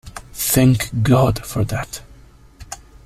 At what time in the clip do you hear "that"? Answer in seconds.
1.65-2.01